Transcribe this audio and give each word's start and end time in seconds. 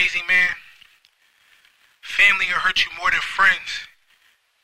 crazy, 0.00 0.24
man? 0.26 0.48
Family 2.00 2.46
will 2.48 2.60
hurt 2.60 2.82
you 2.84 2.90
more 2.98 3.10
than 3.10 3.20
friends, 3.20 3.84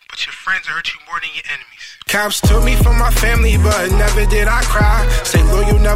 but 0.08 0.24
your 0.24 0.32
friends 0.32 0.66
will 0.66 0.76
hurt 0.76 0.88
you 0.88 1.00
more 1.04 1.20
than 1.20 1.28
your 1.34 1.44
enemies. 1.52 1.86
Cops 2.08 2.40
took 2.40 2.64
me 2.64 2.74
from 2.76 2.98
my 2.98 3.10
family, 3.10 3.58
but 3.58 3.92
never 3.92 4.24
did 4.24 4.48
I 4.48 4.62
cry. 4.64 5.06
Say 5.24 5.42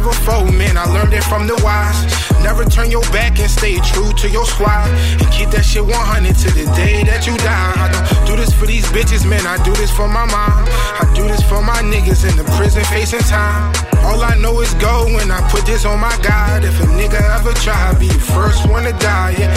never 0.01 0.13
fold, 0.25 0.53
man. 0.53 0.77
I 0.77 0.85
learned 0.85 1.13
it 1.13 1.23
from 1.23 1.45
the 1.45 1.53
wise. 1.63 2.01
Never 2.41 2.65
turn 2.65 2.89
your 2.89 3.05
back 3.13 3.37
and 3.39 3.49
stay 3.49 3.77
true 3.93 4.11
to 4.13 4.29
your 4.29 4.45
squad. 4.45 4.89
And 5.21 5.29
keep 5.31 5.49
that 5.53 5.61
shit 5.61 5.85
100 5.85 6.35
to 6.41 6.49
the 6.57 6.65
day 6.73 7.03
that 7.05 7.27
you 7.27 7.37
die. 7.37 7.73
I 7.77 7.85
don't 7.93 8.25
do 8.25 8.35
this 8.35 8.49
for 8.51 8.65
these 8.65 8.85
bitches, 8.89 9.29
man. 9.29 9.45
I 9.45 9.61
do 9.61 9.71
this 9.77 9.91
for 9.91 10.07
my 10.07 10.25
mom. 10.25 10.65
I 10.97 11.05
do 11.13 11.27
this 11.27 11.43
for 11.45 11.61
my 11.61 11.85
niggas 11.85 12.25
in 12.25 12.35
the 12.35 12.45
prison 12.57 12.83
facing 12.85 13.21
time. 13.29 13.73
All 14.01 14.23
I 14.23 14.33
know 14.41 14.59
is 14.61 14.73
go 14.81 15.05
when 15.13 15.29
I 15.29 15.37
put 15.53 15.65
this 15.65 15.85
on 15.85 15.99
my 15.99 16.17
God. 16.25 16.65
If 16.65 16.81
a 16.81 16.87
nigga 16.97 17.21
ever 17.37 17.53
try, 17.61 17.93
be 17.99 18.07
the 18.07 18.25
first 18.33 18.67
one 18.67 18.89
to 18.89 18.93
die. 18.97 19.35
Yeah, 19.37 19.53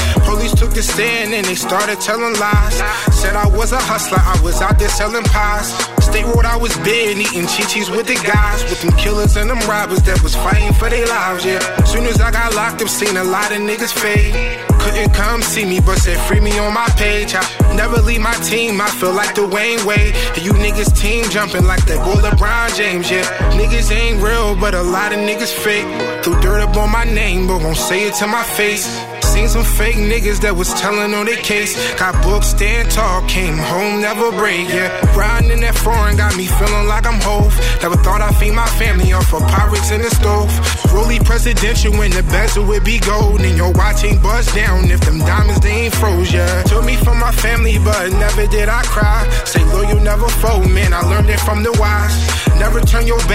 and 0.76 1.46
they 1.46 1.54
started 1.54 2.00
telling 2.00 2.34
lies. 2.40 2.74
Said 3.14 3.36
I 3.36 3.46
was 3.46 3.70
a 3.70 3.78
hustler, 3.78 4.18
I 4.18 4.40
was 4.42 4.60
out 4.60 4.76
there 4.76 4.88
selling 4.88 5.22
pies. 5.22 5.70
State 6.02 6.26
road, 6.26 6.44
I 6.44 6.56
was 6.56 6.76
big, 6.78 7.16
eating 7.16 7.46
chi-chis 7.46 7.90
with 7.90 8.08
the 8.08 8.14
guys, 8.26 8.64
with 8.64 8.82
them 8.82 8.90
killers 8.98 9.36
and 9.36 9.48
them 9.48 9.60
robbers 9.70 10.02
that 10.02 10.20
was 10.22 10.34
fighting 10.34 10.72
for 10.74 10.90
their 10.90 11.06
lives. 11.06 11.44
Yeah, 11.44 11.60
soon 11.84 12.06
as 12.06 12.20
I 12.20 12.32
got 12.32 12.54
locked 12.56 12.82
up, 12.82 12.88
seen 12.88 13.16
a 13.16 13.22
lot 13.22 13.52
of 13.52 13.58
niggas 13.58 13.92
fade. 13.94 14.34
Couldn't 14.82 15.14
come 15.14 15.42
see 15.42 15.64
me, 15.64 15.78
but 15.78 15.98
said 15.98 16.18
free 16.26 16.40
me 16.40 16.58
on 16.58 16.74
my 16.74 16.88
page. 16.98 17.34
I 17.34 17.42
never 17.76 18.02
leave 18.02 18.20
my 18.20 18.34
team, 18.42 18.80
I 18.80 18.90
feel 18.90 19.12
like 19.14 19.36
Dwyane 19.36 19.86
Wade. 19.86 20.14
You 20.42 20.52
niggas 20.54 20.90
team 20.98 21.24
jumping 21.30 21.66
like 21.66 21.86
that 21.86 22.02
boy 22.02 22.18
LeBron 22.18 22.76
James. 22.76 23.08
Yeah, 23.10 23.22
niggas 23.54 23.94
ain't 23.94 24.20
real, 24.20 24.56
but 24.56 24.74
a 24.74 24.82
lot 24.82 25.12
of 25.12 25.20
niggas 25.20 25.54
fake. 25.54 25.86
Threw 26.24 26.34
dirt 26.40 26.60
up 26.66 26.76
on 26.76 26.90
my 26.90 27.04
name, 27.04 27.46
but 27.46 27.62
won't 27.62 27.76
say 27.76 28.08
it 28.08 28.14
to 28.14 28.26
my 28.26 28.42
face. 28.42 29.13
Seen 29.34 29.48
some 29.48 29.64
fake 29.64 29.96
niggas 29.96 30.38
that 30.42 30.54
was 30.54 30.72
telling 30.74 31.12
on 31.12 31.26
their 31.26 31.42
case. 31.42 31.74
Got 31.98 32.22
books, 32.22 32.54
stand 32.54 32.88
tall, 32.88 33.26
came 33.26 33.58
home, 33.58 34.00
never 34.00 34.30
break, 34.30 34.68
yeah. 34.68 34.94
Riding 35.18 35.50
in 35.50 35.58
that 35.66 35.74
foreign 35.74 36.16
got 36.16 36.36
me 36.36 36.46
feeling 36.46 36.86
like 36.86 37.04
I'm 37.04 37.18
Hov. 37.18 37.50
Never 37.82 37.98
thought 37.98 38.22
I'd 38.22 38.36
feed 38.38 38.54
my 38.54 38.70
family 38.78 39.12
off 39.12 39.34
of 39.34 39.42
Pyrex 39.50 39.90
in 39.90 40.02
the 40.06 40.10
stove. 40.14 40.54
Rolly 40.94 41.18
presidential 41.18 41.90
when 41.98 42.12
the 42.12 42.22
bezel 42.30 42.64
would 42.70 42.84
be 42.84 43.00
gold. 43.00 43.40
And 43.40 43.56
your 43.58 43.72
watch 43.72 44.04
ain't 44.04 44.22
bust 44.22 44.54
down 44.54 44.86
if 44.94 45.00
them 45.00 45.18
diamonds 45.18 45.58
they 45.66 45.90
ain't 45.90 45.94
froze, 45.98 46.32
yeah. 46.32 46.62
Took 46.70 46.84
me 46.84 46.94
from 46.94 47.18
my 47.18 47.32
family, 47.32 47.82
but 47.82 48.14
never 48.14 48.46
did 48.46 48.68
I 48.68 48.86
cry. 48.86 49.26
Say 49.50 49.64
loyal, 49.74 49.98
never 49.98 50.28
fold, 50.28 50.70
man. 50.70 50.94
I 50.94 51.02
learned 51.10 51.28
it 51.28 51.40
from 51.40 51.64
the 51.64 51.74
wise. 51.82 52.14
Never 52.54 52.78
turn 52.86 53.04
your 53.08 53.18
back 53.26 53.33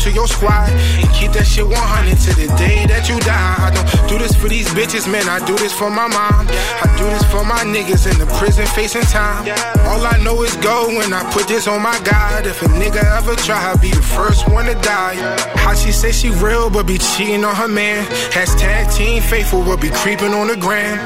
to 0.00 0.10
your 0.10 0.26
squad. 0.26 0.70
And 0.70 1.08
keep 1.12 1.32
that 1.32 1.46
shit 1.46 1.66
100 1.66 2.18
to 2.26 2.30
the 2.36 2.48
day 2.56 2.86
that 2.86 3.08
you 3.08 3.18
die. 3.20 3.56
I 3.60 3.70
don't 3.70 4.08
do 4.08 4.18
this 4.18 4.34
for 4.34 4.48
these 4.48 4.68
bitches, 4.68 5.10
man. 5.10 5.28
I 5.28 5.44
do 5.44 5.56
this 5.56 5.72
for 5.72 5.90
my 5.90 6.08
mom. 6.08 6.48
I 6.48 6.86
do 6.96 7.04
this 7.04 7.24
for 7.30 7.44
my 7.44 7.62
niggas 7.64 8.10
in 8.10 8.18
the 8.18 8.26
prison 8.38 8.66
facing 8.66 9.02
time. 9.02 9.44
All 9.88 10.04
I 10.06 10.16
know 10.24 10.42
is 10.42 10.56
go 10.56 10.88
when 10.88 11.12
I 11.12 11.22
put 11.32 11.48
this 11.48 11.68
on 11.68 11.82
my 11.82 11.98
God. 12.04 12.46
If 12.46 12.62
a 12.62 12.66
nigga 12.66 13.04
ever 13.18 13.36
try, 13.36 13.60
I'll 13.68 13.78
be 13.78 13.90
the 13.90 14.02
first 14.02 14.48
one 14.48 14.66
to 14.66 14.74
die. 14.80 15.16
How 15.56 15.74
she 15.74 15.92
say 15.92 16.12
she 16.12 16.30
real, 16.30 16.70
but 16.70 16.86
be 16.86 16.98
cheating 16.98 17.44
on 17.44 17.54
her 17.54 17.68
man. 17.68 18.06
Hashtag 18.32 18.94
team 18.96 19.22
faithful, 19.22 19.62
but 19.62 19.80
be 19.80 19.90
creeping 19.90 20.32
on 20.32 20.48
the 20.48 20.56
gram. 20.56 20.98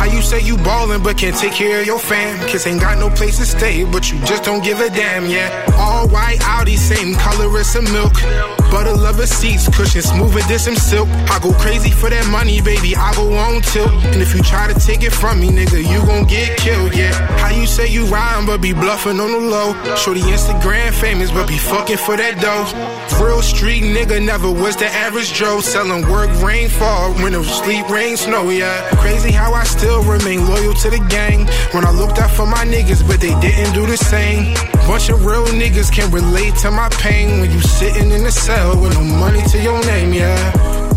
How 0.00 0.06
you 0.06 0.22
say 0.22 0.40
you 0.40 0.56
ballin' 0.56 1.02
but 1.02 1.18
can't 1.18 1.36
take 1.36 1.52
care 1.52 1.80
of 1.80 1.86
your 1.86 1.98
fam? 1.98 2.38
Kids 2.48 2.66
ain't 2.66 2.80
got 2.80 2.96
no 2.98 3.10
place 3.10 3.36
to 3.36 3.44
stay, 3.44 3.84
but 3.84 4.10
you 4.10 4.18
just 4.20 4.44
don't 4.44 4.64
give 4.64 4.80
a 4.80 4.88
damn, 4.88 5.26
yeah. 5.26 5.66
All 5.76 6.08
white 6.08 6.39
same 6.90 7.14
color 7.14 7.46
as 7.58 7.70
some 7.70 7.84
milk. 7.92 8.14
Butter 8.70 8.96
lover 8.96 9.26
seats, 9.26 9.68
cushions 9.76 10.06
smoother 10.06 10.42
than 10.50 10.58
some 10.58 10.74
silk. 10.74 11.08
I 11.30 11.38
go 11.38 11.52
crazy 11.52 11.90
for 11.90 12.10
that 12.10 12.26
money, 12.30 12.60
baby, 12.60 12.96
I 12.96 13.14
go 13.14 13.32
on 13.36 13.62
tilt. 13.62 13.92
And 14.10 14.20
if 14.20 14.34
you 14.34 14.42
try 14.42 14.66
to 14.72 14.74
take 14.74 15.02
it 15.02 15.12
from 15.12 15.38
me, 15.40 15.48
nigga, 15.50 15.78
you 15.78 15.98
gon' 16.06 16.24
get 16.24 16.59
rhyme 18.10 18.46
but 18.46 18.60
be 18.60 18.72
bluffing 18.72 19.20
on 19.20 19.30
the 19.30 19.38
low? 19.38 19.72
Show 19.96 20.14
the 20.14 20.20
Instagram 20.20 20.92
famous 20.92 21.30
but 21.30 21.46
be 21.46 21.56
fucking 21.56 21.96
for 21.96 22.16
that 22.16 22.40
dough. 22.40 22.66
Real 23.24 23.42
street 23.42 23.82
nigga 23.82 24.24
never 24.24 24.50
was 24.50 24.76
the 24.76 24.86
average 24.86 25.32
Joe. 25.32 25.60
Selling 25.60 26.08
work, 26.08 26.30
rainfall, 26.42 27.14
winter, 27.22 27.44
sleep, 27.44 27.88
rain, 27.88 28.16
snow, 28.16 28.50
yeah. 28.50 28.88
Crazy 28.96 29.30
how 29.30 29.52
I 29.52 29.64
still 29.64 30.02
remain 30.02 30.48
loyal 30.48 30.74
to 30.74 30.90
the 30.90 31.04
gang. 31.08 31.46
When 31.72 31.86
I 31.86 31.90
looked 31.90 32.18
out 32.18 32.30
for 32.30 32.46
my 32.46 32.64
niggas, 32.64 33.06
but 33.06 33.20
they 33.20 33.38
didn't 33.40 33.74
do 33.74 33.86
the 33.86 33.96
same. 33.96 34.54
Bunch 34.88 35.10
of 35.10 35.24
real 35.24 35.46
niggas 35.46 35.92
can 35.92 36.10
relate 36.10 36.56
to 36.56 36.70
my 36.70 36.88
pain 36.90 37.40
when 37.40 37.50
you 37.50 37.60
sitting 37.60 38.10
in 38.10 38.24
the 38.24 38.32
cell 38.32 38.80
with 38.80 38.94
no 38.94 39.02
money 39.02 39.42
to 39.48 39.62
your 39.62 39.80
name, 39.84 40.12
yeah. 40.12 40.89